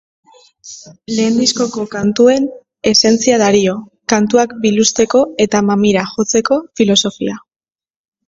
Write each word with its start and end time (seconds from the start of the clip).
Lehen 1.17 1.35
diskoko 1.41 1.83
kantuen 1.95 2.47
esentzia 2.93 3.37
dario, 3.43 3.75
kantuak 4.13 4.57
biluzteko 4.65 5.23
eta 5.47 5.63
mamira 5.69 6.07
jotzeko 6.15 6.57
filosofia. 6.81 7.37